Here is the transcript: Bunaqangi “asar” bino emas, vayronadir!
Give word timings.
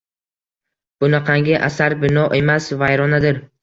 Bunaqangi 1.05 1.55
“asar” 1.69 1.99
bino 2.03 2.27
emas, 2.43 2.75
vayronadir! 2.85 3.45